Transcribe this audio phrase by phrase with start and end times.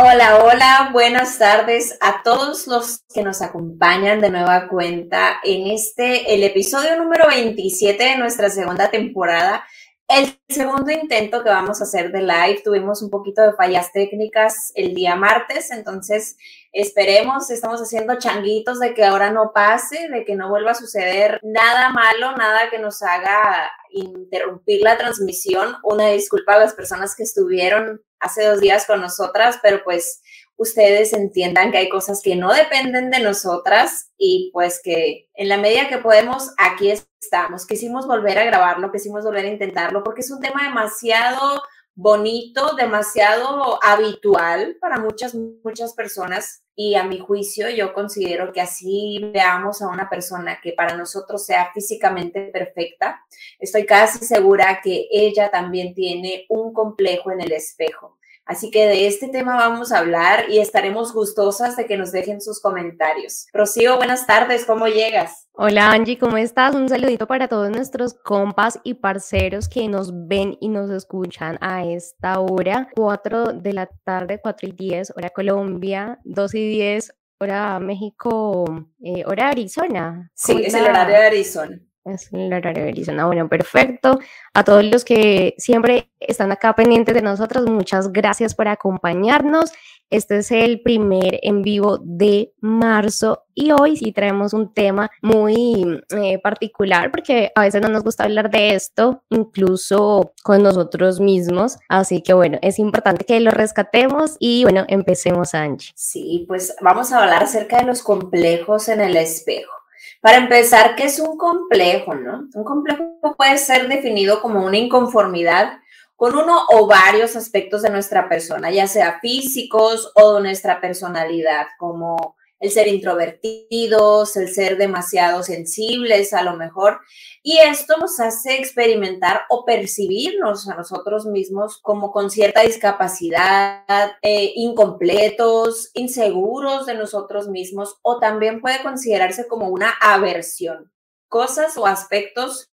[0.00, 6.34] Hola, hola, buenas tardes a todos los que nos acompañan de nueva cuenta en este,
[6.34, 9.64] el episodio número 27 de nuestra segunda temporada.
[10.06, 14.70] El segundo intento que vamos a hacer de live, tuvimos un poquito de fallas técnicas
[14.76, 16.36] el día martes, entonces
[16.72, 21.40] esperemos, estamos haciendo changuitos de que ahora no pase, de que no vuelva a suceder
[21.42, 25.74] nada malo, nada que nos haga interrumpir la transmisión.
[25.82, 30.22] Una disculpa a las personas que estuvieron hace dos días con nosotras, pero pues
[30.56, 35.56] ustedes entiendan que hay cosas que no dependen de nosotras y pues que en la
[35.56, 37.66] medida que podemos, aquí estamos.
[37.66, 41.62] Quisimos volver a grabarlo, quisimos volver a intentarlo porque es un tema demasiado
[41.94, 49.18] bonito, demasiado habitual para muchas, muchas personas y a mi juicio yo considero que así
[49.34, 53.20] veamos a una persona que para nosotros sea físicamente perfecta,
[53.58, 58.17] estoy casi segura que ella también tiene un complejo en el espejo.
[58.48, 62.40] Así que de este tema vamos a hablar y estaremos gustosas de que nos dejen
[62.40, 63.46] sus comentarios.
[63.52, 65.46] Rocío, buenas tardes, ¿cómo llegas?
[65.52, 66.74] Hola Angie, ¿cómo estás?
[66.74, 71.84] Un saludito para todos nuestros compas y parceros que nos ven y nos escuchan a
[71.84, 77.78] esta hora, 4 de la tarde, 4 y 10, hora Colombia, 2 y 10, hora
[77.80, 78.64] México,
[79.04, 80.30] eh, hora Arizona.
[80.32, 81.80] Sí, es el horario de Arizona.
[82.04, 83.26] Es el horario de Arizona.
[83.26, 84.18] Bueno, perfecto.
[84.54, 89.72] A todos los que siempre están acá pendientes de nosotros, muchas gracias por acompañarnos.
[90.10, 96.02] Este es el primer en vivo de marzo y hoy sí traemos un tema muy
[96.16, 101.76] eh, particular porque a veces no nos gusta hablar de esto, incluso con nosotros mismos.
[101.90, 105.92] Así que bueno, es importante que lo rescatemos y bueno, empecemos, Angie.
[105.94, 109.72] Sí, pues vamos a hablar acerca de los complejos en el espejo.
[110.20, 112.14] Para empezar, ¿qué es un complejo?
[112.14, 112.48] No?
[112.54, 115.78] Un complejo puede ser definido como una inconformidad
[116.16, 121.66] con uno o varios aspectos de nuestra persona, ya sea físicos o de nuestra personalidad,
[121.78, 127.00] como el ser introvertidos, el ser demasiado sensibles a lo mejor.
[127.42, 134.52] Y esto nos hace experimentar o percibirnos a nosotros mismos como con cierta discapacidad, eh,
[134.56, 140.92] incompletos, inseguros de nosotros mismos o también puede considerarse como una aversión,
[141.28, 142.67] cosas o aspectos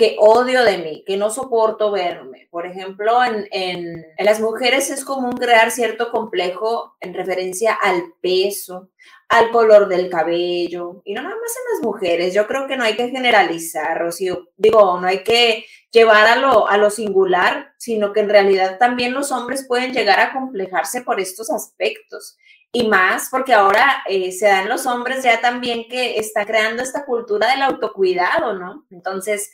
[0.00, 2.48] que odio de mí, que no soporto verme.
[2.50, 8.88] Por ejemplo, en, en, las mujeres es común crear cierto complejo en referencia al peso,
[9.28, 12.32] al color del cabello, y no nada más en las mujeres.
[12.32, 14.48] Yo creo que no hay que generalizar, Rocío.
[14.56, 19.12] Digo, no hay que llevar a lo, a lo singular, sino que en realidad también
[19.12, 22.38] los hombres pueden llegar a complejarse por estos aspectos.
[22.72, 27.04] Y más porque ahora eh, se dan los hombres ya también que está creando esta
[27.04, 28.86] cultura del autocuidado, ¿no?
[28.90, 29.50] Entonces,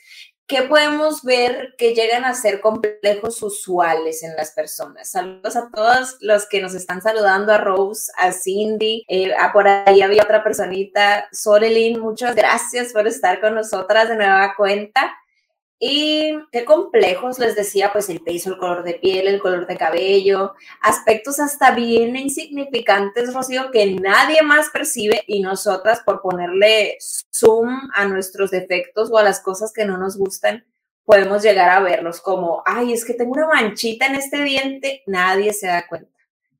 [0.46, 5.10] ¿qué podemos ver que llegan a ser complejos usuales en las personas?
[5.10, 9.66] Saludos a todos los que nos están saludando, a Rose, a Cindy, eh, a por
[9.66, 15.16] ahí había otra personita, Sorelin, muchas gracias por estar con nosotras de nueva cuenta.
[15.78, 19.76] Y qué complejos, les decía, pues el peso, el color de piel, el color de
[19.76, 26.96] cabello, aspectos hasta bien insignificantes, Rocío, que nadie más percibe y nosotras por ponerle
[27.30, 30.64] zoom a nuestros defectos o a las cosas que no nos gustan,
[31.04, 35.52] podemos llegar a verlos como, ay, es que tengo una manchita en este diente, nadie
[35.52, 36.15] se da cuenta.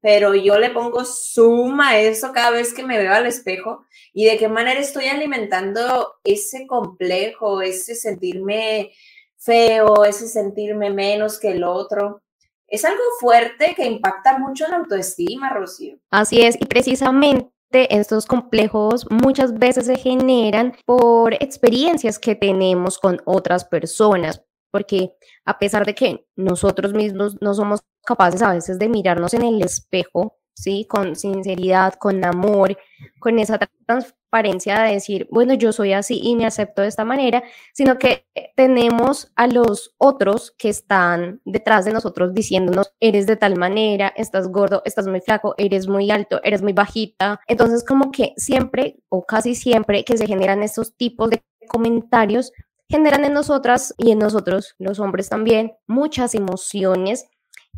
[0.06, 3.84] Pero yo le pongo zoom a eso cada vez que me veo al espejo
[4.14, 8.92] y de qué manera estoy alimentando ese complejo, ese sentirme
[9.36, 12.22] feo, ese sentirme menos que el otro.
[12.68, 15.98] Es algo fuerte que impacta mucho la autoestima, Rocío.
[16.12, 23.20] Así es, y precisamente estos complejos muchas veces se generan por experiencias que tenemos con
[23.24, 25.12] otras personas, porque
[25.44, 29.62] a pesar de que nosotros mismos no somos capaces a veces de mirarnos en el
[29.62, 30.86] espejo, ¿sí?
[30.88, 32.76] Con sinceridad, con amor,
[33.18, 37.42] con esa transparencia de decir, bueno, yo soy así y me acepto de esta manera,
[37.72, 38.26] sino que
[38.56, 44.48] tenemos a los otros que están detrás de nosotros diciéndonos, eres de tal manera, estás
[44.48, 47.40] gordo, estás muy flaco, eres muy alto, eres muy bajita.
[47.46, 52.52] Entonces, como que siempre o casi siempre que se generan estos tipos de comentarios,
[52.88, 57.26] generan en nosotras y en nosotros, los hombres también, muchas emociones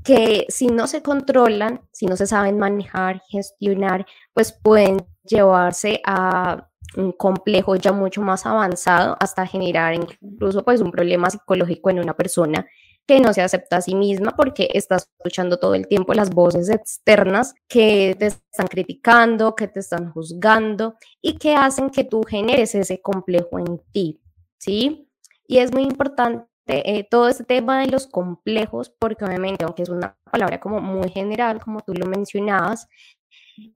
[0.04, 6.68] que si no se controlan, si no se saben manejar, gestionar, pues pueden llevarse a
[6.96, 12.14] un complejo ya mucho más avanzado hasta generar incluso pues un problema psicológico en una
[12.14, 12.66] persona
[13.06, 16.68] que no se acepta a sí misma porque estás escuchando todo el tiempo las voces
[16.68, 22.74] externas que te están criticando, que te están juzgando y que hacen que tú generes
[22.74, 24.20] ese complejo en ti,
[24.58, 25.10] ¿sí?
[25.46, 29.88] Y es muy importante eh, todo este tema de los complejos porque obviamente, aunque es
[29.88, 32.88] una palabra como muy general, como tú lo mencionabas,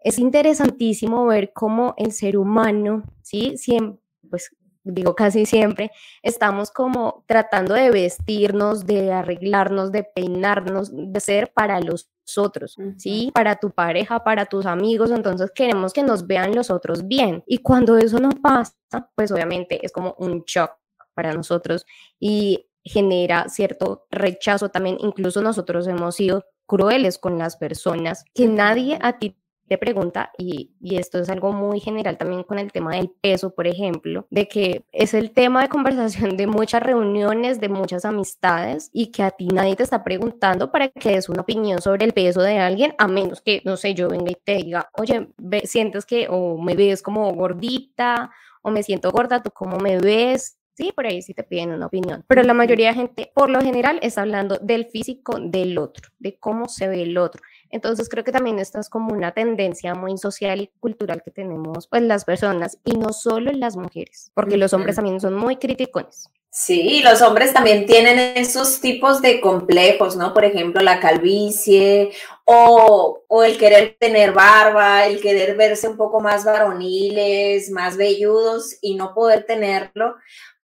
[0.04, 3.56] es interesantísimo ver cómo el ser humano, ¿sí?
[3.56, 5.90] Siempre, pues digo casi siempre,
[6.22, 13.30] estamos como tratando de vestirnos, de arreglarnos, de peinarnos, de ser para los otros, ¿sí?
[13.34, 17.42] Para tu pareja, para tus amigos, entonces queremos que nos vean los otros bien.
[17.46, 18.74] Y cuando eso no pasa,
[19.14, 20.72] pues obviamente es como un shock
[21.14, 21.86] para nosotros
[22.18, 28.98] y genera cierto rechazo también, incluso nosotros hemos sido crueles con las personas, que nadie
[29.02, 29.36] a ti
[29.68, 33.66] te pregunta, y, esto es algo muy general también con el tema del peso, por
[33.66, 39.06] ejemplo, de que es el tema de conversación de muchas reuniones, de muchas amistades, y
[39.06, 42.42] que a ti nadie te está preguntando para que des una opinión sobre el peso
[42.42, 45.28] de alguien, a menos que, no sé, yo venga y te diga, oye,
[45.64, 48.30] sientes que o me ves como gordita,
[48.62, 50.58] o me siento gorda, ¿tú cómo me ves?
[50.74, 53.60] Sí, por ahí sí te piden una opinión, pero la mayoría de gente, por lo
[53.60, 57.42] general, está hablando del físico del otro, de cómo se ve el otro.
[57.72, 61.88] Entonces creo que también esta es como una tendencia muy social y cultural que tenemos
[61.88, 66.28] pues las personas y no solo las mujeres, porque los hombres también son muy críticos.
[66.54, 70.34] Sí, los hombres también tienen esos tipos de complejos, ¿no?
[70.34, 72.10] Por ejemplo, la calvicie
[72.44, 78.76] o, o, el querer tener barba, el querer verse un poco más varoniles, más velludos
[78.82, 80.16] y no poder tenerlo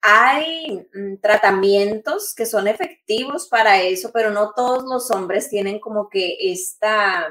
[0.09, 6.09] hay mm, tratamientos que son efectivos para eso, pero no todos los hombres tienen como
[6.09, 7.27] que esta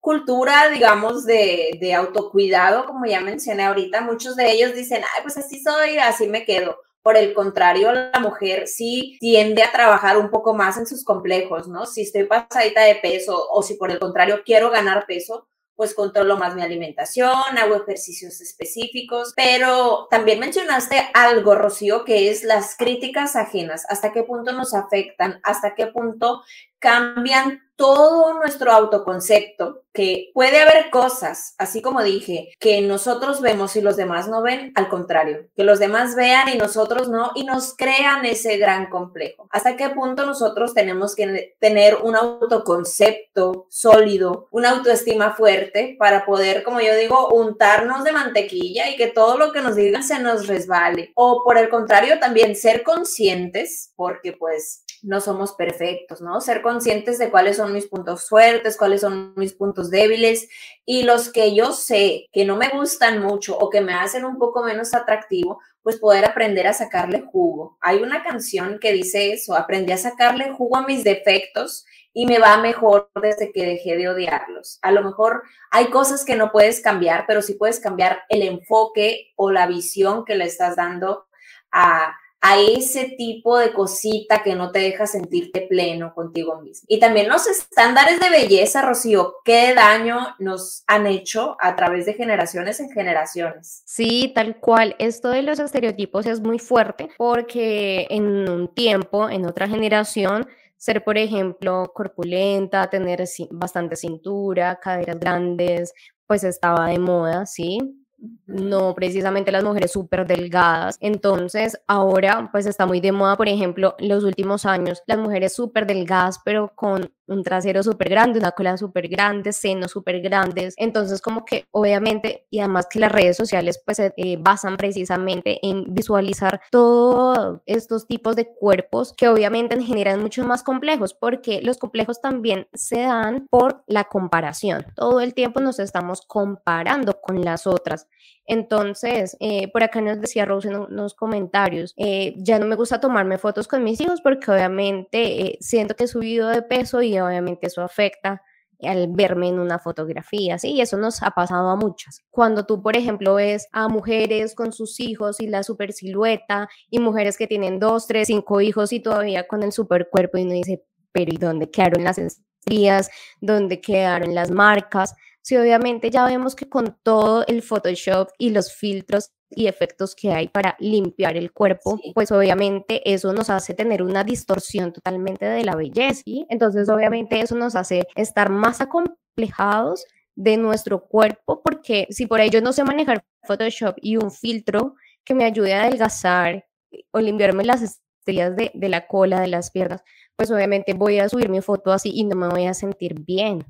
[0.00, 4.00] cultura, digamos, de, de, autocuidado, como ya mencioné ahorita.
[4.00, 6.78] Muchos de ellos dicen, ay, pues así soy, así me quedo.
[7.02, 11.68] Por el contrario, la mujer sí tiende a trabajar un poco más en sus complejos,
[11.68, 11.84] ¿no?
[11.84, 16.38] Si estoy pasadita de peso o si por el contrario quiero ganar peso, pues controlo
[16.38, 23.36] más mi alimentación, hago ejercicios específicos, pero también mencionaste algo, Rocío, que es las críticas
[23.36, 26.42] ajenas, hasta qué punto nos afectan, hasta qué punto
[26.78, 33.80] cambian todo nuestro autoconcepto, que puede haber cosas, así como dije, que nosotros vemos y
[33.80, 37.74] los demás no ven, al contrario, que los demás vean y nosotros no, y nos
[37.74, 39.48] crean ese gran complejo.
[39.50, 46.62] ¿Hasta qué punto nosotros tenemos que tener un autoconcepto sólido, una autoestima fuerte para poder,
[46.62, 50.46] como yo digo, untarnos de mantequilla y que todo lo que nos digan se nos
[50.46, 51.12] resbale?
[51.14, 56.40] O por el contrario, también ser conscientes, porque pues no somos perfectos, ¿no?
[56.40, 60.48] Ser conscientes de cuáles son mis puntos fuertes, cuáles son mis puntos débiles
[60.84, 64.38] y los que yo sé que no me gustan mucho o que me hacen un
[64.38, 67.78] poco menos atractivo, pues poder aprender a sacarle jugo.
[67.80, 72.38] Hay una canción que dice eso, aprendí a sacarle jugo a mis defectos y me
[72.38, 74.78] va mejor desde que dejé de odiarlos.
[74.82, 79.32] A lo mejor hay cosas que no puedes cambiar, pero sí puedes cambiar el enfoque
[79.36, 81.26] o la visión que le estás dando
[81.70, 82.16] a
[82.48, 86.86] a ese tipo de cosita que no te deja sentirte pleno contigo mismo.
[86.86, 92.14] Y también los estándares de belleza, Rocío, qué daño nos han hecho a través de
[92.14, 93.82] generaciones en generaciones.
[93.84, 94.94] Sí, tal cual.
[95.00, 101.02] Esto de los estereotipos es muy fuerte porque en un tiempo, en otra generación, ser,
[101.02, 105.92] por ejemplo, corpulenta, tener bastante cintura, caderas grandes,
[106.28, 108.05] pues estaba de moda, ¿sí?
[108.46, 110.96] No precisamente las mujeres súper delgadas.
[111.00, 115.86] Entonces, ahora pues está muy de moda, por ejemplo, los últimos años, las mujeres súper
[115.86, 120.74] delgadas, pero con un trasero súper grande, una cola súper grande, senos súper grandes.
[120.76, 125.58] Entonces, como que obviamente, y además que las redes sociales pues se eh, basan precisamente
[125.62, 131.78] en visualizar todos estos tipos de cuerpos que obviamente generan muchos más complejos, porque los
[131.78, 134.86] complejos también se dan por la comparación.
[134.94, 138.06] Todo el tiempo nos estamos comparando con las otras.
[138.46, 143.00] Entonces, eh, por acá nos decía Rose en unos comentarios, eh, ya no me gusta
[143.00, 147.66] tomarme fotos con mis hijos porque obviamente siento que he subido de peso y obviamente
[147.66, 148.42] eso afecta
[148.82, 150.72] al verme en una fotografía, ¿sí?
[150.72, 152.22] Y eso nos ha pasado a muchas.
[152.30, 156.98] Cuando tú, por ejemplo, ves a mujeres con sus hijos y la super silueta y
[156.98, 160.52] mujeres que tienen dos, tres, cinco hijos y todavía con el super cuerpo y uno
[160.52, 163.10] dice, pero ¿y dónde quedaron las estrías?
[163.40, 165.14] ¿Dónde quedaron las marcas?
[165.46, 170.32] Sí, obviamente ya vemos que con todo el Photoshop y los filtros y efectos que
[170.32, 175.62] hay para limpiar el cuerpo, pues obviamente eso nos hace tener una distorsión totalmente de
[175.62, 176.22] la belleza.
[176.24, 182.40] y Entonces obviamente eso nos hace estar más acomplejados de nuestro cuerpo, porque si por
[182.40, 186.66] ello no sé manejar Photoshop y un filtro que me ayude a adelgazar
[187.12, 190.02] o limpiarme las de, de la cola, de las piernas,
[190.34, 193.64] pues obviamente voy a subir mi foto así y no me voy a sentir bien,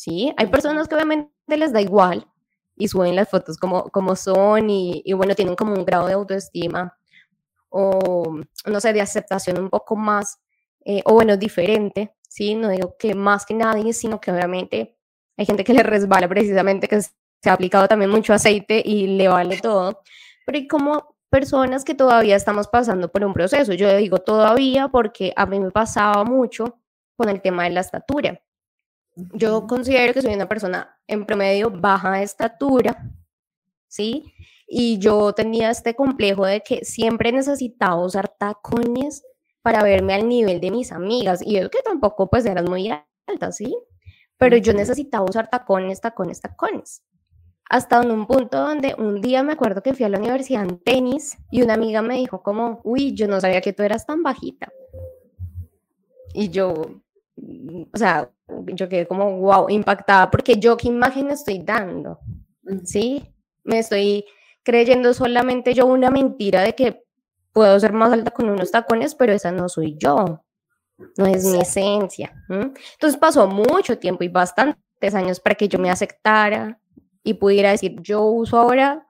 [0.00, 0.32] ¿sí?
[0.38, 2.26] Hay personas que obviamente les da igual
[2.74, 6.14] y suben las fotos como, como son y, y bueno, tienen como un grado de
[6.14, 6.96] autoestima
[7.68, 10.40] o, no sé, de aceptación un poco más,
[10.86, 12.54] eh, o bueno, diferente, ¿sí?
[12.54, 14.96] No digo que más que nadie, sino que obviamente
[15.36, 19.28] hay gente que le resbala precisamente, que se ha aplicado también mucho aceite y le
[19.28, 20.00] vale todo,
[20.46, 23.74] pero hay como personas que todavía estamos pasando por un proceso.
[23.74, 26.78] Yo digo todavía porque a mí me pasaba mucho
[27.16, 28.40] con el tema de la estatura.
[29.34, 33.10] Yo considero que soy una persona en promedio baja de estatura,
[33.88, 34.32] ¿sí?
[34.66, 39.24] Y yo tenía este complejo de que siempre necesitaba usar tacones
[39.62, 41.42] para verme al nivel de mis amigas.
[41.44, 42.90] Y es que tampoco pues eran muy
[43.26, 43.76] altas, ¿sí?
[44.38, 47.02] Pero yo necesitaba usar tacones, tacones, tacones
[47.70, 50.78] hasta en un punto donde un día me acuerdo que fui a la universidad en
[50.80, 54.24] tenis y una amiga me dijo como, uy, yo no sabía que tú eras tan
[54.24, 54.72] bajita.
[56.34, 56.72] Y yo,
[57.92, 58.30] o sea,
[58.66, 62.20] yo quedé como, wow, impactada, porque yo qué imagen estoy dando,
[62.84, 63.34] ¿sí?
[63.64, 64.24] Me estoy
[64.62, 67.04] creyendo solamente yo una mentira de que
[67.52, 70.44] puedo ser más alta con unos tacones, pero esa no soy yo,
[71.16, 72.32] no es mi esencia.
[72.48, 76.78] Entonces pasó mucho tiempo y bastantes años para que yo me aceptara,
[77.22, 79.06] y pudiera decir, yo uso ahora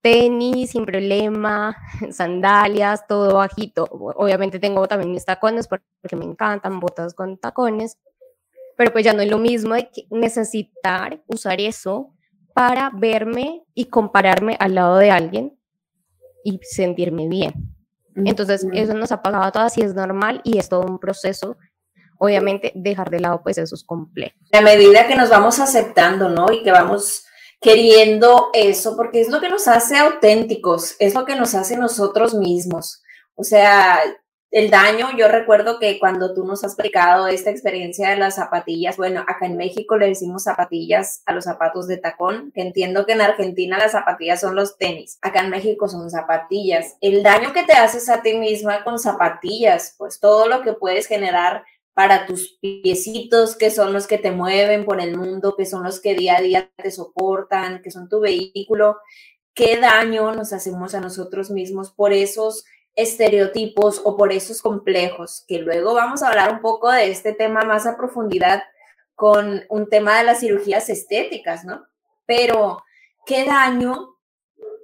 [0.00, 1.76] tenis sin problema,
[2.10, 3.88] sandalias, todo bajito.
[3.90, 7.98] Obviamente tengo también mis tacones porque me encantan, botas con tacones,
[8.76, 12.14] pero pues ya no es lo mismo de necesitar usar eso
[12.54, 15.58] para verme y compararme al lado de alguien
[16.44, 17.52] y sentirme bien.
[18.16, 21.56] Entonces, eso nos ha pasado a todas y es normal y es todo un proceso
[22.20, 24.38] obviamente dejar de lado pues esos complejos.
[24.52, 26.52] A medida que nos vamos aceptando, ¿no?
[26.52, 27.24] Y que vamos
[27.60, 32.34] queriendo eso, porque es lo que nos hace auténticos, es lo que nos hace nosotros
[32.34, 33.02] mismos.
[33.34, 34.00] O sea,
[34.50, 38.96] el daño, yo recuerdo que cuando tú nos has explicado esta experiencia de las zapatillas,
[38.96, 43.12] bueno, acá en México le decimos zapatillas a los zapatos de tacón, que entiendo que
[43.12, 46.96] en Argentina las zapatillas son los tenis, acá en México son zapatillas.
[47.00, 51.06] El daño que te haces a ti misma con zapatillas, pues todo lo que puedes
[51.06, 51.64] generar
[52.00, 56.00] para tus piecitos, que son los que te mueven por el mundo, que son los
[56.00, 58.96] que día a día te soportan, que son tu vehículo,
[59.52, 62.64] qué daño nos hacemos a nosotros mismos por esos
[62.96, 67.64] estereotipos o por esos complejos, que luego vamos a hablar un poco de este tema
[67.64, 68.62] más a profundidad
[69.14, 71.84] con un tema de las cirugías estéticas, ¿no?
[72.24, 72.82] Pero,
[73.26, 74.16] ¿qué daño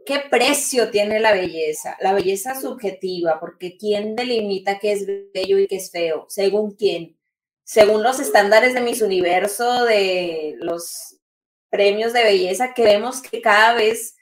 [0.06, 1.96] ¿Qué precio tiene la belleza?
[2.00, 6.26] La belleza subjetiva, porque ¿quién delimita qué es bello y qué es feo?
[6.28, 7.18] ¿Según quién?
[7.64, 11.18] Según los estándares de mis universo, de los
[11.70, 14.16] premios de belleza, que vemos que cada vez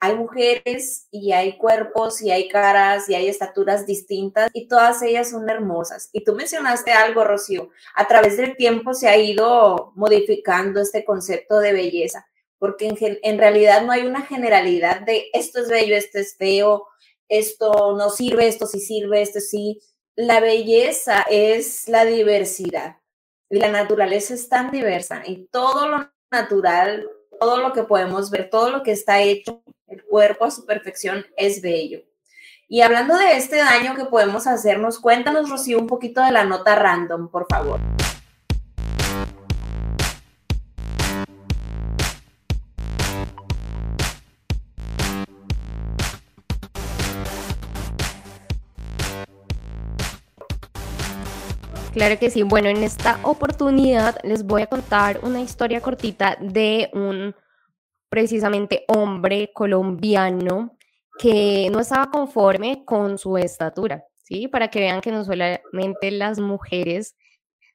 [0.00, 5.28] hay mujeres y hay cuerpos y hay caras y hay estaturas distintas y todas ellas
[5.28, 6.08] son hermosas.
[6.14, 11.58] Y tú mencionaste algo, Rocío, a través del tiempo se ha ido modificando este concepto
[11.58, 12.26] de belleza
[12.58, 16.86] porque en, realidad no hay una generalidad de esto es bello, esto es feo,
[17.28, 19.80] esto no sirve, esto sí sirve, esto sí.
[20.14, 22.96] La belleza es la diversidad
[23.50, 27.08] y la naturaleza es tan diversa y todo lo natural,
[27.38, 31.26] todo lo que podemos ver, todo lo que está hecho, el cuerpo a su perfección
[31.36, 32.02] es bello.
[32.68, 36.74] Y hablando de este daño que podemos hacernos, cuéntanos, Rocío, un poquito de la nota
[36.74, 37.80] random, por favor.
[51.96, 52.42] Claro que sí.
[52.42, 57.34] Bueno, en esta oportunidad les voy a contar una historia cortita de un
[58.10, 60.76] precisamente hombre colombiano
[61.18, 64.46] que no estaba conforme con su estatura, ¿sí?
[64.46, 67.16] Para que vean que no solamente las mujeres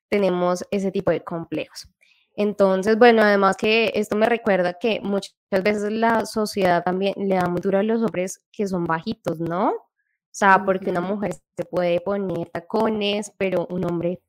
[0.07, 1.89] tenemos ese tipo de complejos.
[2.35, 7.47] Entonces, bueno, además que esto me recuerda que muchas veces la sociedad también le da
[7.49, 9.73] muy duro a los hombres que son bajitos, ¿no?
[10.31, 14.21] O sea, porque una mujer se puede poner tacones, pero un hombre,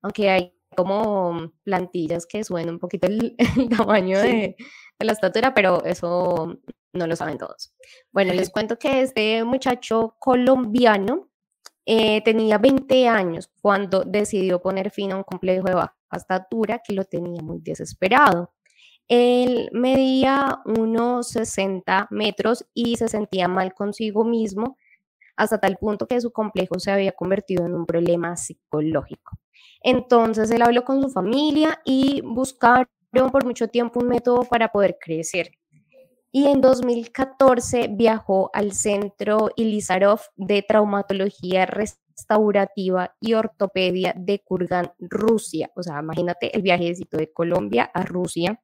[0.00, 3.36] aunque hay como plantillas que suben un poquito el,
[3.76, 4.56] tamaño de,
[4.98, 6.58] la estatura, pero eso
[6.94, 7.74] no lo saben todos.
[8.10, 11.28] Bueno, les cuento que este muchacho colombiano
[11.84, 16.94] eh, tenía 20 años cuando decidió poner fin a un complejo de baja estatura que
[16.94, 18.52] lo tenía muy desesperado.
[19.08, 24.76] Él medía unos 60 metros y se sentía mal consigo mismo
[25.40, 29.38] hasta tal punto que su complejo se había convertido en un problema psicológico.
[29.82, 32.86] Entonces él habló con su familia y buscaron
[33.32, 35.52] por mucho tiempo un método para poder crecer.
[36.30, 45.70] Y en 2014 viajó al Centro Ilizarov de Traumatología Restaurativa y Ortopedia de Kurgan, Rusia.
[45.74, 48.60] O sea, imagínate el viajecito de Colombia a Rusia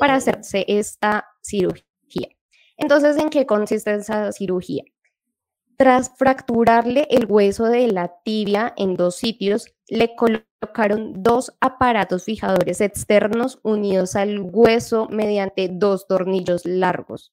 [0.00, 2.28] para hacerse esta cirugía.
[2.76, 4.82] Entonces, ¿en qué consiste esa cirugía?
[5.76, 12.80] Tras fracturarle el hueso de la tibia en dos sitios, le colocaron dos aparatos fijadores
[12.80, 17.30] externos unidos al hueso mediante dos tornillos largos.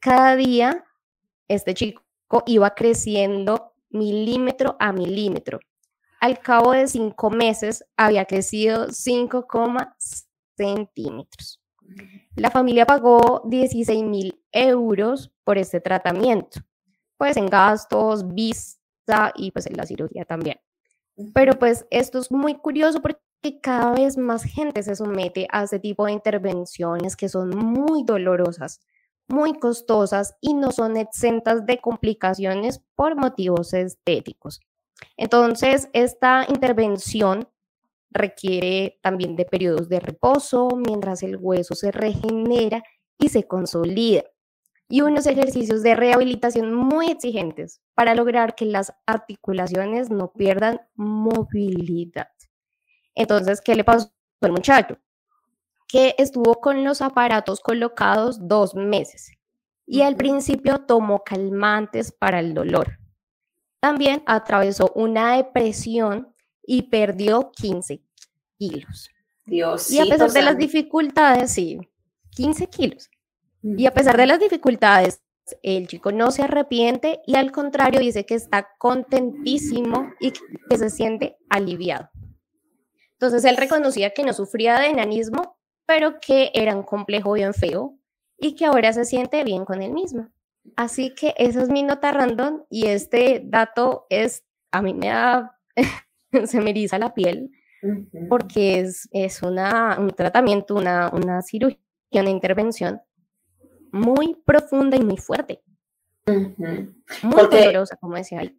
[0.00, 0.84] Cada día,
[1.46, 2.02] este chico
[2.46, 5.60] iba creciendo milímetro a milímetro.
[6.20, 9.46] Al cabo de cinco meses había crecido 5,
[10.56, 11.62] centímetros.
[12.34, 16.60] La familia pagó 16 mil euros por este tratamiento,
[17.18, 20.58] pues en gastos, vista y pues en la cirugía también.
[21.34, 25.80] Pero pues esto es muy curioso porque cada vez más gente se somete a este
[25.80, 28.80] tipo de intervenciones que son muy dolorosas,
[29.26, 34.60] muy costosas y no son exentas de complicaciones por motivos estéticos.
[35.16, 37.48] Entonces, esta intervención
[38.10, 42.82] requiere también de periodos de reposo mientras el hueso se regenera
[43.18, 44.24] y se consolida
[44.88, 52.28] y unos ejercicios de rehabilitación muy exigentes para lograr que las articulaciones no pierdan movilidad.
[53.14, 54.98] Entonces, ¿qué le pasó al muchacho?
[55.86, 59.32] Que estuvo con los aparatos colocados dos meses
[59.86, 62.98] y al principio tomó calmantes para el dolor.
[63.80, 68.02] También atravesó una depresión y perdió 15
[68.58, 69.10] kilos.
[69.46, 69.90] Dios.
[69.90, 71.78] Y a pesar de las dificultades, sí,
[72.30, 73.10] 15 kilos.
[73.76, 75.22] Y a pesar de las dificultades,
[75.62, 80.90] el chico no se arrepiente y al contrario dice que está contentísimo y que se
[80.90, 82.10] siente aliviado.
[83.12, 87.98] Entonces él reconocía que no sufría de enanismo, pero que era un complejo bien feo
[88.36, 90.28] y que ahora se siente bien con él mismo.
[90.76, 95.58] Así que esa es mi nota random y este dato es, a mí me da,
[96.46, 97.50] se me eriza la piel
[98.28, 101.78] porque es, es una, un tratamiento, una, una cirugía,
[102.12, 103.00] una intervención
[103.92, 105.62] muy profunda y muy fuerte.
[106.26, 108.58] Muy dolorosa, como decía ahí.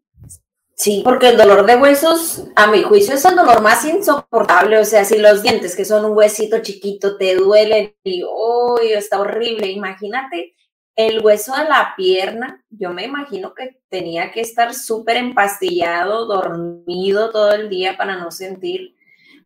[0.76, 4.78] Sí, porque el dolor de huesos, a mi juicio, es el dolor más insoportable.
[4.78, 9.20] O sea, si los dientes, que son un huesito chiquito, te duelen y, uy, está
[9.20, 9.68] horrible.
[9.68, 10.56] Imagínate
[10.96, 12.64] el hueso de la pierna.
[12.70, 18.32] Yo me imagino que tenía que estar súper empastillado, dormido todo el día para no
[18.32, 18.96] sentir.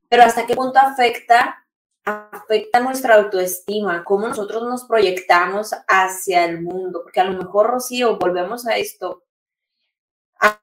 [0.09, 1.62] Pero ¿hasta qué punto afecta
[2.05, 8.17] afecta nuestra autoestima, cómo nosotros nos proyectamos hacia el mundo, porque a lo mejor, Rocío,
[8.17, 9.23] volvemos a esto,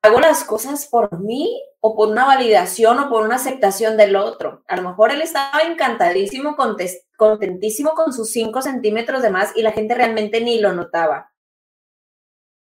[0.02, 4.62] hago las cosas por mí o por una validación o por una aceptación del otro.
[4.68, 6.56] A lo mejor él estaba encantadísimo,
[7.16, 11.32] contentísimo con sus 5 centímetros de más y la gente realmente ni lo notaba.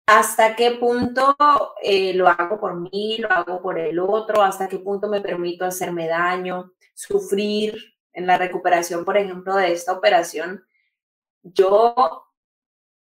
[0.09, 1.37] ¿Hasta qué punto
[1.83, 4.43] eh, lo hago por mí, lo hago por el otro?
[4.43, 9.93] ¿Hasta qué punto me permito hacerme daño, sufrir, en la recuperación, por ejemplo, de esta
[9.93, 10.65] operación,
[11.43, 12.25] yo,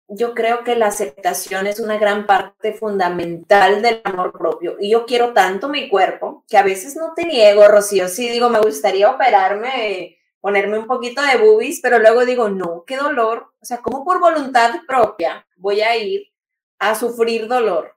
[0.09, 4.77] yo creo que la aceptación es una gran parte fundamental del amor propio.
[4.81, 8.09] Y yo quiero tanto mi cuerpo que a veces no te niego, Rocío.
[8.09, 12.97] Sí, digo, me gustaría operarme, ponerme un poquito de boobies, pero luego digo, no, qué
[12.97, 13.53] dolor.
[13.61, 16.33] O sea, como por voluntad propia voy a ir
[16.79, 17.95] a sufrir dolor?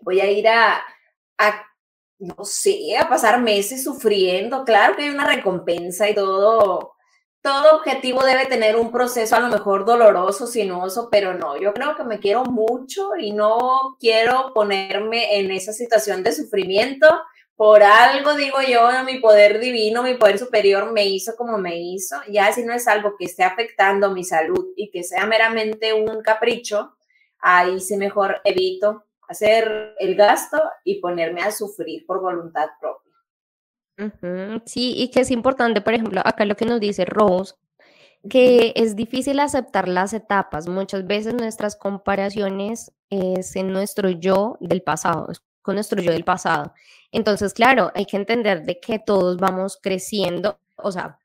[0.00, 0.82] Voy a ir a,
[1.36, 1.69] a
[2.20, 4.64] no sé, a pasar meses sufriendo.
[4.64, 6.94] Claro que hay una recompensa y todo,
[7.42, 11.96] todo objetivo debe tener un proceso a lo mejor doloroso, sinuoso, pero no, yo creo
[11.96, 17.08] que me quiero mucho y no quiero ponerme en esa situación de sufrimiento.
[17.56, 22.16] Por algo digo yo, mi poder divino, mi poder superior me hizo como me hizo.
[22.28, 26.22] Ya si no es algo que esté afectando mi salud y que sea meramente un
[26.22, 26.96] capricho,
[27.38, 33.10] ahí sí mejor evito hacer el gasto y ponerme a sufrir por voluntad propia.
[34.64, 37.54] Sí, y que es importante, por ejemplo, acá lo que nos dice Rose,
[38.28, 40.66] que es difícil aceptar las etapas.
[40.66, 45.28] Muchas veces nuestras comparaciones es en nuestro yo del pasado,
[45.62, 46.72] con nuestro yo del pasado.
[47.12, 50.58] Entonces, claro, hay que entender de que todos vamos creciendo.
[50.76, 51.18] O sea,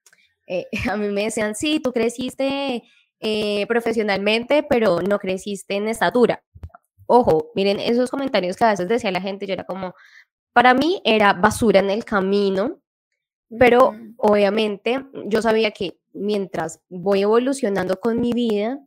[0.45, 2.83] eh, a mí me decían, sí, tú creciste
[3.19, 6.43] eh, profesionalmente, pero no creciste en estatura.
[7.07, 9.93] Ojo, miren esos comentarios que a veces decía la gente, yo era como,
[10.53, 12.79] para mí era basura en el camino,
[13.59, 18.79] pero obviamente yo sabía que mientras voy evolucionando con mi vida,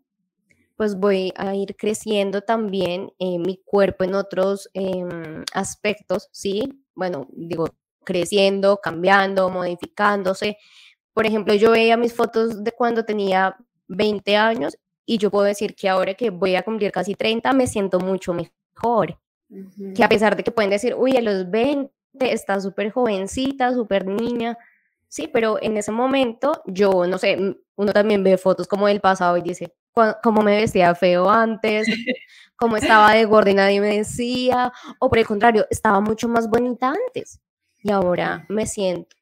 [0.76, 6.84] pues voy a ir creciendo también en mi cuerpo en otros em, aspectos, ¿sí?
[6.94, 7.68] Bueno, digo,
[8.04, 10.56] creciendo, cambiando, modificándose,
[11.12, 13.56] Por ejemplo, yo veía mis fotos de cuando tenía
[13.88, 14.78] 20 años
[15.08, 18.34] y yo puedo decir que ahora que voy a cumplir casi 30 me siento mucho
[18.34, 19.18] mejor.
[19.96, 21.90] Que a pesar de que pueden decir, uy, a los 20
[22.20, 24.58] está súper jovencita, súper niña.
[25.08, 27.38] Sí, pero en ese momento yo, no sé,
[27.76, 29.74] uno también ve fotos como del pasado y dice,
[30.22, 31.86] cómo me vestía feo antes,
[32.56, 36.50] cómo estaba de gorda y nadie me decía, o por el contrario, estaba mucho más
[36.50, 37.40] bonita antes
[37.82, 39.16] y ahora me siento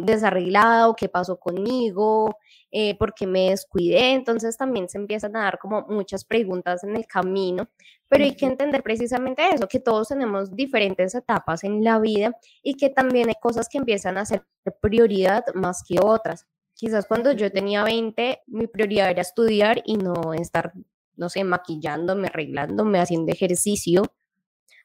[0.00, 2.36] desarreglado, qué pasó conmigo,
[2.70, 6.96] eh, por qué me descuidé, entonces también se empiezan a dar como muchas preguntas en
[6.96, 7.68] el camino,
[8.08, 12.74] pero hay que entender precisamente eso, que todos tenemos diferentes etapas en la vida y
[12.74, 14.44] que también hay cosas que empiezan a ser
[14.80, 16.46] prioridad más que otras.
[16.74, 20.72] Quizás cuando yo tenía 20, mi prioridad era estudiar y no estar,
[21.16, 24.02] no sé, maquillándome, arreglándome, haciendo ejercicio.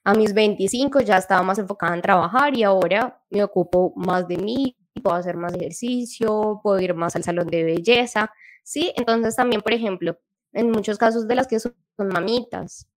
[0.07, 4.37] A mis 25 ya estaba más enfocada en trabajar y ahora me ocupo más de
[4.37, 8.31] mí, puedo hacer más ejercicio, puedo ir más al salón de belleza,
[8.63, 8.93] ¿sí?
[8.95, 10.17] Entonces también, por ejemplo,
[10.53, 12.87] en muchos casos de las que son mamitas,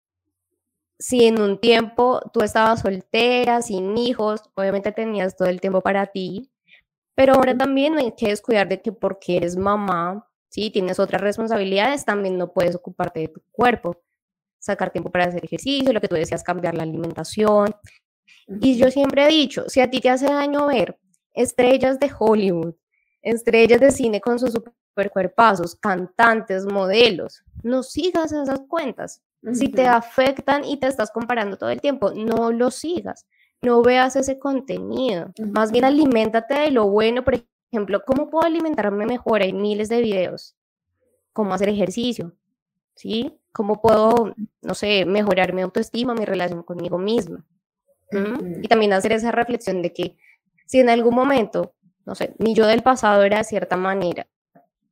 [1.01, 6.07] si en un tiempo tú estabas soltera, sin hijos, obviamente tenías todo el tiempo para
[6.07, 6.53] ti,
[7.17, 10.71] pero ahora también hay que descuidar de que porque eres mamá, ¿sí?
[10.71, 14.01] Tienes otras responsabilidades, también no puedes ocuparte de tu cuerpo,
[14.61, 17.75] sacar tiempo para hacer ejercicio, lo que tú decías, cambiar la alimentación.
[18.47, 20.97] Y yo siempre he dicho, si a ti te hace daño ver
[21.35, 22.75] estrellas de Hollywood,
[23.23, 29.23] estrellas de cine con sus supercuerpazos, cantantes, modelos, no sigas esas cuentas.
[29.53, 33.27] Si te afectan y te estás comparando todo el tiempo, no lo sigas
[33.63, 35.33] no veas ese contenido.
[35.53, 37.25] Más bien aliméntate de lo bueno.
[37.25, 37.43] Por
[37.73, 39.43] ejemplo, ¿cómo puedo alimentarme mejor?
[39.43, 40.57] Hay miles de videos.
[41.33, 42.33] ¿Cómo hacer ejercicio?
[42.95, 43.39] ¿Sí?
[43.53, 47.45] ¿Cómo puedo, no sé, mejorar mi autoestima, mi relación conmigo misma?
[48.63, 50.17] Y también hacer esa reflexión de que
[50.67, 54.27] si en algún momento, no sé, mi yo del pasado era de cierta manera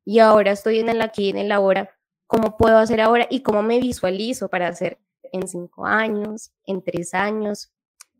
[0.05, 1.91] y ahora estoy en el aquí, en el ahora,
[2.27, 4.99] ¿cómo puedo hacer ahora y cómo me visualizo para hacer
[5.33, 7.73] en cinco años, en tres años,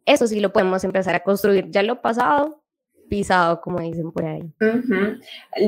[0.05, 1.71] eso sí lo podemos empezar a construir.
[1.71, 2.63] Ya lo pasado,
[3.09, 4.43] pisado, como dicen por ahí.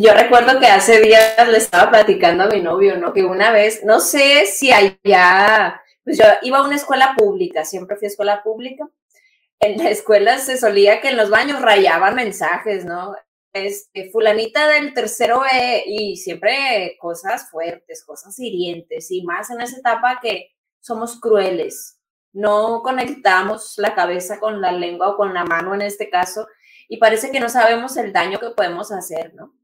[0.00, 3.12] Yo recuerdo que hace días le estaba platicando a mi novio, ¿no?
[3.12, 7.96] Que una vez, no sé si allá, pues yo iba a una escuela pública, siempre
[7.96, 8.88] fui a escuela pública.
[9.60, 13.14] En la escuela se solía que en los baños rayaban mensajes, ¿no?
[13.52, 19.78] Este, fulanita del tercero B y siempre cosas fuertes, cosas hirientes y más en esa
[19.78, 22.00] etapa que somos crueles,
[22.32, 26.46] no conectamos la cabeza con la lengua o con la mano en este caso
[26.90, 29.54] y parece que no sabemos el daño que podemos hacer, ¿no?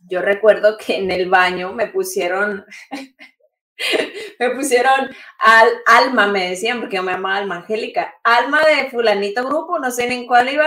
[0.00, 2.66] Yo recuerdo que en el baño me pusieron,
[4.40, 9.44] me pusieron al alma, me decían, porque yo me llamaba Alma Angélica, alma de fulanito
[9.44, 10.66] grupo, no sé en cuál iba,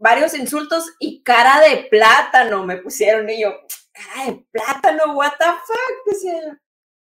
[0.00, 3.54] varios insultos y cara de plátano me pusieron y yo,
[3.92, 6.58] cara de plátano, what the fuck,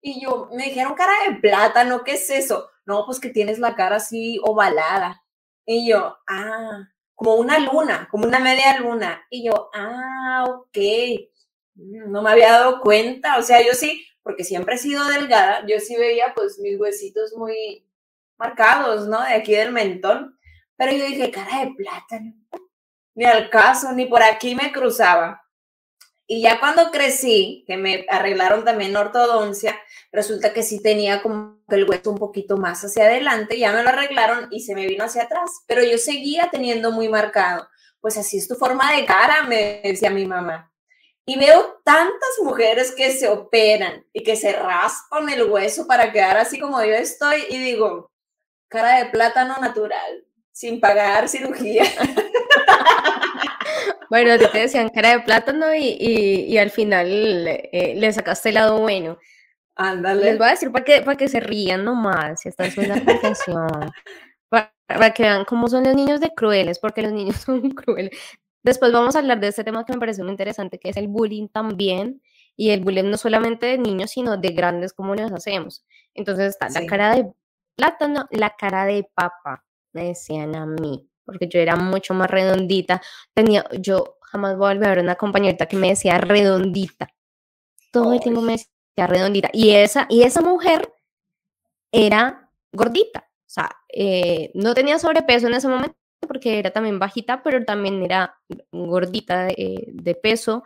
[0.00, 2.70] y yo, me dijeron cara de plátano, ¿qué es eso?
[2.87, 5.24] No, pues que tienes la cara así ovalada.
[5.66, 6.88] Y yo, ah,
[7.20, 9.26] como una luna, como una media luna.
[9.28, 10.78] Y yo, ah, ok.
[11.74, 13.37] No me había dado cuenta.
[13.38, 17.35] O sea, yo sí, porque siempre he sido delgada, yo sí veía pues mis huesitos
[17.37, 17.87] muy
[18.38, 19.20] marcados, ¿no?
[19.20, 20.38] De aquí del mentón.
[20.78, 22.33] Pero yo dije, cara de plátano.
[23.14, 25.42] Ni al caso, ni por aquí me cruzaba.
[26.32, 29.76] Y ya cuando crecí, que me arreglaron también ortodoncia,
[30.12, 33.88] resulta que sí tenía como el hueso un poquito más hacia adelante, ya me lo
[33.88, 37.68] arreglaron y se me vino hacia atrás, pero yo seguía teniendo muy marcado.
[38.00, 40.72] Pues así es tu forma de cara, me decía mi mamá.
[41.26, 46.36] Y veo tantas mujeres que se operan y que se raspan el hueso para quedar
[46.36, 48.12] así como yo estoy y digo,
[48.68, 51.82] cara de plátano natural, sin pagar cirugía.
[54.10, 55.96] Bueno, te decían cara de plátano y,
[56.48, 59.18] y, al final eh, le sacaste el lado bueno.
[59.76, 60.24] Ándale.
[60.24, 63.04] Les voy a decir para que, para que se rían nomás, si esta es una
[63.04, 63.68] confesión.
[64.48, 68.10] Para, para, que vean cómo son los niños de crueles, porque los niños son crueles.
[68.64, 71.06] Después vamos a hablar de este tema que me parece muy interesante, que es el
[71.06, 72.20] bullying también.
[72.56, 75.84] Y el bullying no solamente de niños, sino de grandes, como nos hacemos.
[76.14, 77.30] Entonces está la cara de
[77.76, 83.00] plátano, la cara de papa, me decían a mí porque yo era mucho más redondita.
[83.32, 87.08] Tenía, yo jamás voy a ver una compañerita que me decía redondita.
[87.92, 89.50] Todo el tiempo me decía redondita.
[89.52, 90.92] Y esa, y esa mujer
[91.92, 93.28] era gordita.
[93.46, 98.02] O sea, eh, no tenía sobrepeso en ese momento porque era también bajita, pero también
[98.04, 98.36] era
[98.72, 100.64] gordita de, de peso.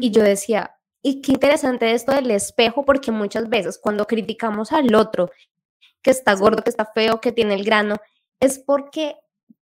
[0.00, 4.94] Y yo decía, y qué interesante esto del espejo, porque muchas veces cuando criticamos al
[4.94, 5.30] otro,
[6.02, 7.96] que está gordo, que está feo, que tiene el grano,
[8.40, 9.16] es porque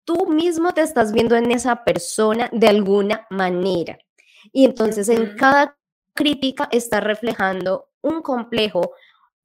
[0.04, 3.98] tú mismo te estás viendo en esa persona de alguna manera.
[4.52, 5.76] Y entonces en cada
[6.14, 8.92] crítica está reflejando un complejo,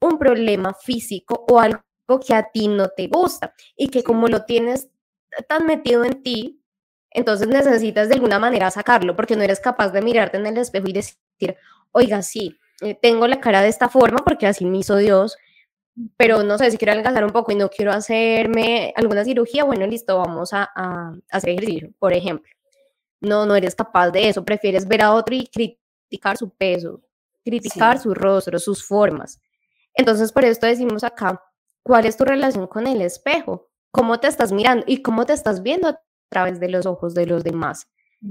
[0.01, 1.81] un problema físico o algo
[2.25, 4.89] que a ti no te gusta y que como lo tienes
[5.47, 6.63] tan metido en ti,
[7.11, 10.87] entonces necesitas de alguna manera sacarlo porque no eres capaz de mirarte en el espejo
[10.87, 11.17] y decir,
[11.91, 15.37] oiga, sí, eh, tengo la cara de esta forma porque así me hizo Dios,
[16.15, 19.87] pero no sé si quiero adelgazar un poco y no quiero hacerme alguna cirugía, bueno,
[19.87, 20.69] listo, vamos a,
[21.31, 22.51] hacer ejercicio, por ejemplo.
[23.19, 27.01] No, no eres capaz de eso, prefieres ver a otro y criticar su peso,
[27.43, 29.41] criticar su rostro, sus formas.
[29.95, 31.41] Entonces, por esto decimos acá,
[31.81, 33.69] ¿cuál es tu relación con el espejo?
[33.89, 37.25] ¿Cómo te estás mirando y cómo te estás viendo a través de los ojos de
[37.25, 37.87] los demás?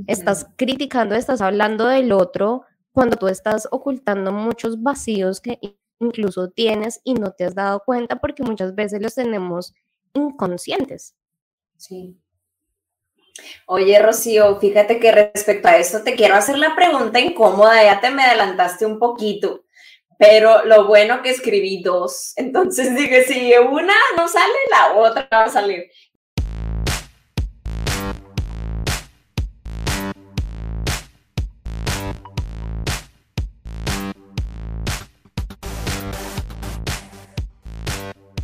[0.07, 5.59] Estás criticando, estás hablando del otro cuando tú estás ocultando muchos vacíos que
[5.99, 9.75] incluso tienes y no te has dado cuenta porque muchas veces los tenemos
[10.13, 11.15] inconscientes.
[11.77, 12.17] Sí.
[13.67, 18.11] Oye, Rocío, fíjate que respecto a esto te quiero hacer la pregunta incómoda, ya te
[18.11, 19.65] me adelantaste un poquito,
[20.19, 25.45] pero lo bueno que escribí dos, entonces dije, si una no sale, la otra va
[25.45, 25.85] a salir.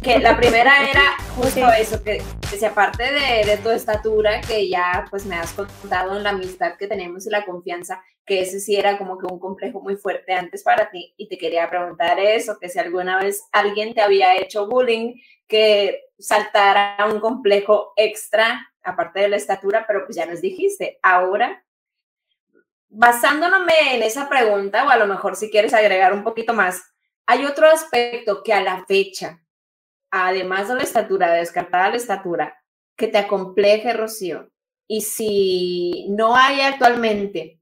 [0.02, 2.22] Que la primera era justo eso, que,
[2.56, 6.76] si aparte de, de, tu estatura, que ya pues me has contado en la amistad
[6.76, 10.32] que tenemos y la confianza, que ese sí era como que un complejo muy fuerte
[10.32, 14.36] antes para ti, y te quería preguntar eso, que si alguna vez alguien te había
[14.36, 15.14] hecho bullying,
[15.46, 21.64] que saltara un complejo extra, aparte de la estatura, pero pues ya nos dijiste, ahora
[22.94, 26.82] basándonos en esa pregunta, o a lo mejor si quieres agregar un poquito más,
[27.26, 29.41] hay otro aspecto que a la fecha
[30.12, 32.62] además de la estatura, de descartar la estatura,
[32.96, 34.48] que te acompleje, Rocío.
[34.86, 37.60] Y si no hay actualmente,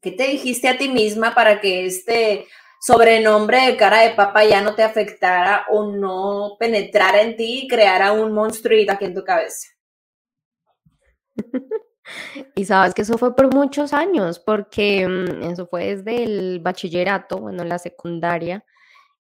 [0.00, 2.46] ¿qué te dijiste a ti misma para que este
[2.80, 7.68] sobrenombre de cara de papa ya no te afectara o no penetrara en ti y
[7.68, 9.68] creara un monstruito aquí en tu cabeza?
[12.54, 17.36] Y sabes que eso fue por muchos años, porque mm, eso fue desde el bachillerato,
[17.36, 18.64] bueno, la secundaria,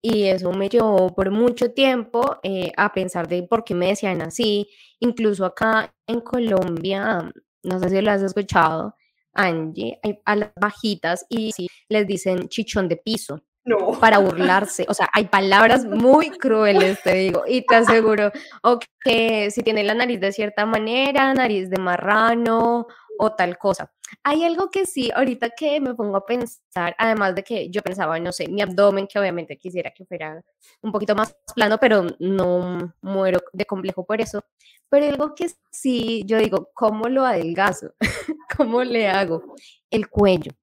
[0.02, 4.22] y eso me llevó por mucho tiempo eh, a pensar de por qué me decían
[4.22, 4.70] así.
[5.00, 7.32] Incluso acá en Colombia,
[7.64, 8.96] no sé si lo has escuchado,
[9.34, 13.42] Angie, a las bajitas y sí, les dicen chichón de piso.
[13.66, 14.00] No.
[14.00, 14.86] Para burlarse.
[14.88, 17.44] O sea, hay palabras muy crueles, te digo.
[17.46, 18.32] Y te aseguro,
[18.64, 22.88] o que si tiene la nariz de cierta manera, nariz de marrano
[23.22, 23.92] o tal cosa.
[24.24, 28.18] Hay algo que sí, ahorita que me pongo a pensar, además de que yo pensaba,
[28.18, 30.42] no sé, mi abdomen, que obviamente quisiera que fuera
[30.82, 34.42] un poquito más plano, pero no muero de complejo por eso.
[34.88, 37.94] Pero algo que sí, yo digo, ¿cómo lo adelgazo?
[38.58, 39.54] ¿Cómo le hago?
[39.92, 40.54] El cuello.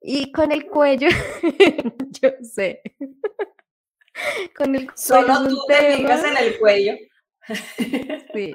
[0.00, 1.08] Y con el cuello,
[2.22, 2.80] yo sé.
[4.56, 4.96] con el cuello.
[4.96, 6.94] Solo tú te fijas en el cuello.
[8.32, 8.54] sí.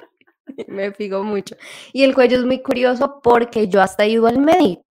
[0.68, 1.56] me fijo mucho.
[1.92, 4.86] Y el cuello es muy curioso porque yo hasta he ido al médico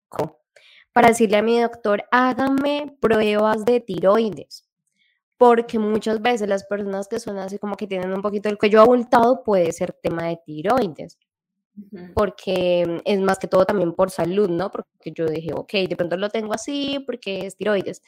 [0.95, 4.65] para decirle a mi doctor, hágame pruebas de tiroides.
[5.37, 8.79] Porque muchas veces las personas que son así como que tienen un poquito el cuello
[8.79, 11.17] abultado puede ser tema de tiroides.
[12.13, 14.71] Porque es más que todo también por salud, ¿no?
[14.71, 18.01] Porque yo dije, ok, de pronto lo tengo así porque es tiroides.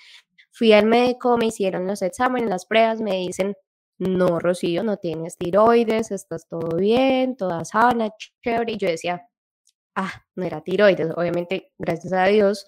[0.51, 3.53] Fui al médico, me hicieron los exámenes, las pruebas, me dicen,
[3.99, 8.09] no, Rocío, no tienes tiroides, estás todo bien, toda sana,
[8.43, 8.73] chévere.
[8.73, 9.27] Y yo decía,
[9.95, 12.65] ah, no era tiroides, obviamente, gracias a Dios.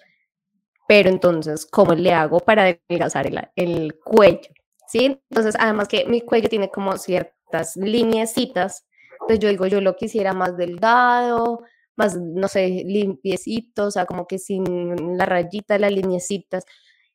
[0.88, 4.50] Pero entonces, ¿cómo le hago para adelgazar el, el cuello?
[4.88, 5.20] ¿Sí?
[5.30, 8.86] Entonces, además que mi cuello tiene como ciertas lineecitas,
[9.20, 11.62] entonces yo digo, yo lo quisiera más delgado,
[11.96, 16.64] más, no sé, limpiecito, o sea, como que sin la rayita, las lineecitas.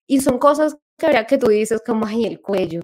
[0.08, 2.82] Y son cosas que, que tú dices como, ay, el cuello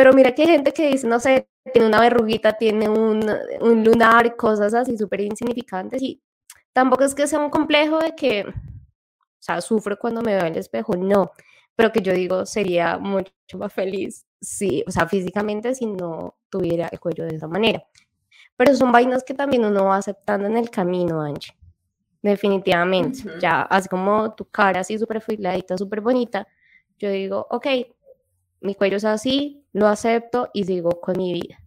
[0.00, 3.22] pero mira que hay gente que dice, no sé, tiene una verruguita, tiene un,
[3.60, 6.22] un lunar, cosas así súper insignificantes y
[6.72, 8.52] tampoco es que sea un complejo de que, o
[9.38, 11.32] sea, sufro cuando me veo en el espejo, no,
[11.76, 16.88] pero que yo digo sería mucho más feliz, sí, o sea, físicamente si no tuviera
[16.90, 17.84] el cuello de esa manera.
[18.56, 21.54] Pero son vainas que también uno va aceptando en el camino, Angie.
[22.22, 23.18] Definitivamente.
[23.38, 26.48] Ya, así como tu cara así súper filadita, súper bonita,
[26.98, 27.66] yo digo, ok,
[28.60, 31.58] mi cuello es así, lo acepto y sigo con mi vida.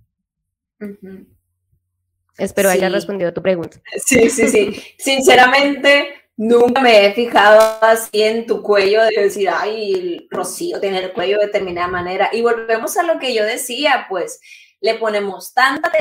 [2.38, 3.82] Espero haya respondido a tu pregunta.
[4.06, 4.84] Sí, sí, sí.
[4.98, 11.14] Sinceramente, nunca me he fijado así en tu cuello de decir, ay, Rocío tiene el
[11.14, 12.30] cuello de determinada manera.
[12.34, 14.40] Y volvemos a lo que yo decía, pues
[14.82, 15.92] le ponemos tanta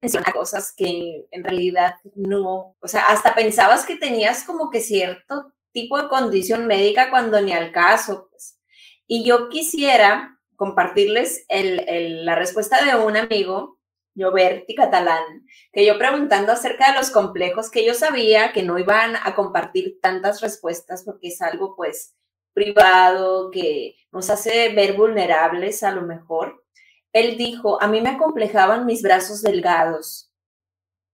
[0.00, 4.80] atención a cosas que en realidad no, o sea, hasta pensabas que tenías como que
[4.80, 8.28] cierto tipo de condición médica cuando ni al caso.
[8.30, 8.58] Pues.
[9.06, 10.31] Y yo quisiera
[10.62, 13.80] compartirles la respuesta de un amigo,
[14.14, 19.16] Lloberti Catalán, que yo preguntando acerca de los complejos que yo sabía que no iban
[19.24, 22.14] a compartir tantas respuestas porque es algo pues
[22.54, 26.64] privado que nos hace ver vulnerables a lo mejor.
[27.12, 30.32] Él dijo, a mí me acomplejaban mis brazos delgados,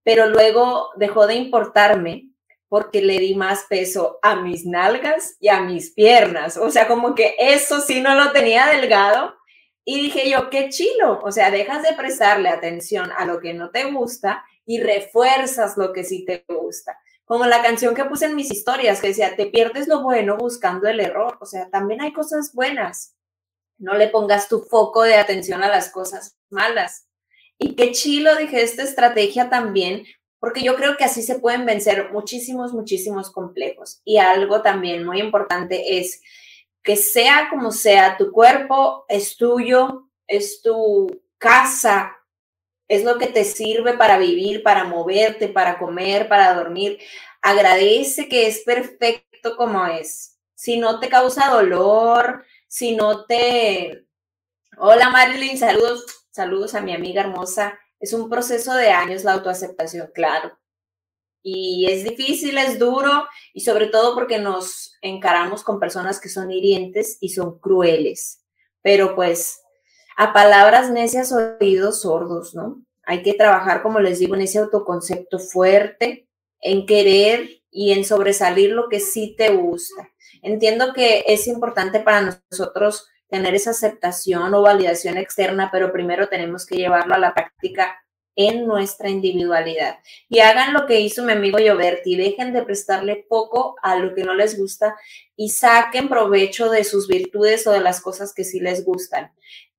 [0.04, 2.32] pero luego dejó de importarme
[2.68, 6.58] porque le di más peso a mis nalgas y a mis piernas.
[6.58, 9.37] O sea, como que eso sí no lo tenía delgado.
[9.90, 11.18] Y dije yo, qué chilo.
[11.22, 15.94] O sea, dejas de prestarle atención a lo que no te gusta y refuerzas lo
[15.94, 16.98] que sí te gusta.
[17.24, 20.88] Como la canción que puse en mis historias, que decía, te pierdes lo bueno buscando
[20.88, 21.38] el error.
[21.40, 23.16] O sea, también hay cosas buenas.
[23.78, 27.08] No le pongas tu foco de atención a las cosas malas.
[27.56, 30.04] Y qué chilo, dije, esta estrategia también
[30.38, 34.02] porque yo creo que así se pueden vencer muchísimos, muchísimos complejos.
[34.04, 36.20] Y algo también muy importante es
[36.82, 42.16] que sea como sea, tu cuerpo es tuyo, es tu casa,
[42.88, 46.98] es lo que te sirve para vivir, para moverte, para comer, para dormir.
[47.42, 50.38] Agradece que es perfecto como es.
[50.54, 54.06] Si no te causa dolor, si no te...
[54.78, 57.78] Hola Marilyn, saludos, saludos a mi amiga hermosa.
[58.00, 60.58] Es un proceso de años la autoaceptación, claro.
[61.50, 66.50] Y es difícil, es duro y sobre todo porque nos encaramos con personas que son
[66.50, 68.44] hirientes y son crueles.
[68.82, 69.62] Pero pues
[70.18, 72.82] a palabras necias, oídos sordos, ¿no?
[73.06, 76.28] Hay que trabajar, como les digo, en ese autoconcepto fuerte,
[76.60, 80.10] en querer y en sobresalir lo que sí te gusta.
[80.42, 86.66] Entiendo que es importante para nosotros tener esa aceptación o validación externa, pero primero tenemos
[86.66, 87.96] que llevarlo a la práctica
[88.38, 89.98] en nuestra individualidad.
[90.28, 94.22] Y hagan lo que hizo mi amigo Lloberti, dejen de prestarle poco a lo que
[94.22, 94.96] no les gusta
[95.34, 99.32] y saquen provecho de sus virtudes o de las cosas que sí les gustan.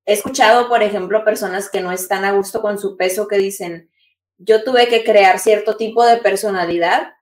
[0.04, 3.90] He escuchado, por ejemplo, personas que no están a gusto con su peso que dicen,
[4.36, 7.14] yo tuve que crear cierto tipo de personalidad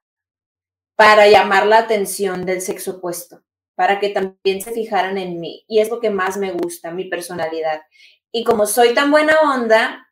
[0.97, 3.45] para llamar la atención del sexo opuesto
[3.77, 5.65] para que también se fijaran en mí.
[5.69, 7.83] Y es lo que más me gusta, mi personalidad.
[8.33, 10.08] Y como soy tan buena onda,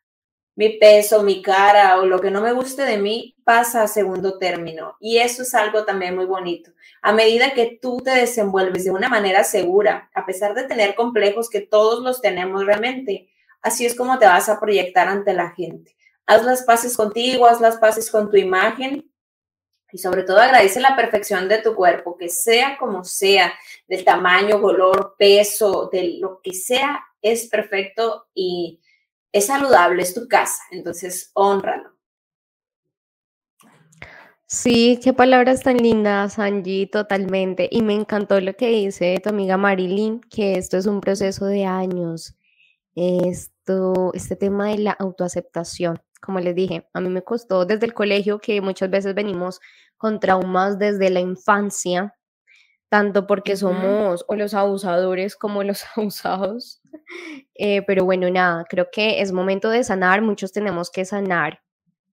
[0.56, 4.38] mi peso, mi cara o lo que no me guste de mí pasa a segundo
[4.38, 4.96] término.
[5.00, 6.72] Y eso es algo también muy bonito.
[7.02, 11.50] A medida que tú te desenvuelves de una manera segura, a pesar de tener complejos
[11.50, 13.28] que todos los tenemos realmente,
[13.60, 15.94] así es como te vas a proyectar ante la gente.
[16.24, 19.08] Haz las paces contigo, haz las paces con tu imagen
[19.92, 23.52] y sobre todo agradece la perfección de tu cuerpo, que sea como sea,
[23.86, 28.80] del tamaño, color, peso, de lo que sea, es perfecto y
[29.36, 30.62] es saludable, es tu casa.
[30.70, 31.90] Entonces, honralo.
[34.48, 37.68] Sí, qué palabras tan lindas, Angie, totalmente.
[37.70, 41.64] Y me encantó lo que dice tu amiga Marilyn, que esto es un proceso de
[41.64, 42.36] años.
[42.94, 47.94] Esto, este tema de la autoaceptación como les dije, a mí me costó desde el
[47.94, 49.60] colegio que muchas veces venimos
[49.96, 52.14] con traumas desde la infancia,
[52.88, 56.80] tanto porque somos o los abusadores como los abusados.
[57.54, 61.60] Eh, pero bueno, nada, creo que es momento de sanar, muchos tenemos que sanar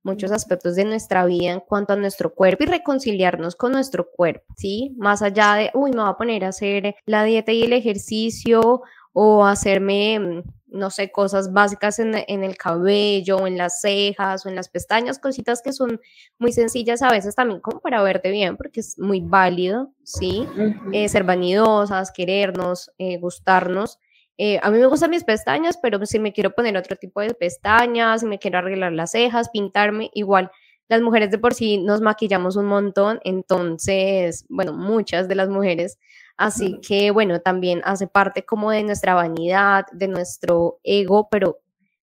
[0.04, 4.54] muchos aspectos de nuestra vida en cuanto a nuestro cuerpo y reconciliarnos con nuestro cuerpo,
[4.58, 4.94] ¿sí?
[4.98, 8.82] Más allá de, uy, me voy a poner a hacer la dieta y el ejercicio
[9.14, 14.50] o hacerme, mm, no sé, cosas básicas en, el cabello, o en las cejas, o
[14.50, 16.02] en las pestañas, cositas que son
[16.40, 20.48] muy sencillas a veces también como para verte bien, porque es muy válido, ¿sí?
[20.92, 24.00] Eh, ser vanidosas, querernos, eh, gustarnos.
[24.40, 27.36] Eh, a mí me gustan mis pestañas, pero si me quiero poner otro tipo de
[27.36, 30.50] pestañas, si me quiero arreglar las cejas, pintarme, igual
[30.90, 36.00] las mujeres de por sí nos maquillamos un montón, entonces, bueno, muchas de las mujeres
[36.38, 41.60] Así que bueno, también hace parte como de nuestra vanidad, de nuestro ego, pero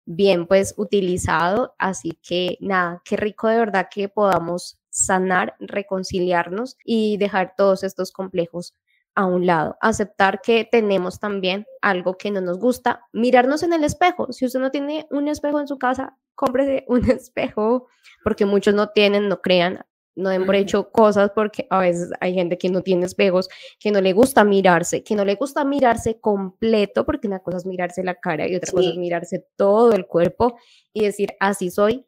[0.05, 1.75] bien pues utilizado.
[1.77, 8.11] Así que nada, qué rico de verdad que podamos sanar, reconciliarnos y dejar todos estos
[8.11, 8.75] complejos
[9.17, 13.83] a un lado, aceptar que tenemos también algo que no nos gusta, mirarnos en el
[13.83, 14.31] espejo.
[14.31, 17.87] Si usted no tiene un espejo en su casa, cómprese un espejo,
[18.23, 19.83] porque muchos no tienen, no crean,
[20.17, 23.47] no den por hecho cosas porque a veces hay gente que no tiene espejos,
[23.79, 27.65] que no le gusta mirarse, que no le gusta mirarse completo, porque una cosa es
[27.65, 30.57] mirarse la cara y otra cosa es mirarse todo el cuerpo
[30.91, 32.05] y decir, así soy,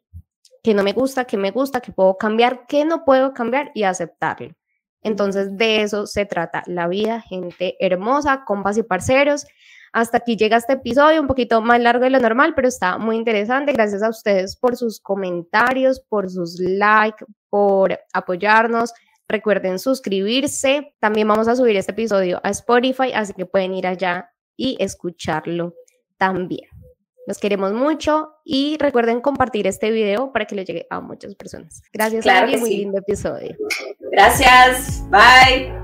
[0.62, 3.84] que no me gusta, que me gusta, que puedo cambiar, que no puedo cambiar y
[3.84, 4.50] aceptarlo.
[5.02, 9.46] Entonces de eso se trata la vida, gente hermosa, compas y parceros.
[9.92, 13.16] Hasta aquí llega este episodio, un poquito más largo de lo normal, pero está muy
[13.16, 13.72] interesante.
[13.72, 18.92] Gracias a ustedes por sus comentarios, por sus likes, por apoyarnos.
[19.28, 20.94] Recuerden suscribirse.
[21.00, 25.74] También vamos a subir este episodio a Spotify, así que pueden ir allá y escucharlo
[26.18, 26.68] también.
[27.26, 31.82] Los queremos mucho y recuerden compartir este video para que le llegue a muchas personas.
[31.92, 32.76] Gracias, Claro Ari, muy sí.
[32.78, 33.56] lindo episodio.
[34.10, 35.02] Gracias.
[35.10, 35.79] Bye.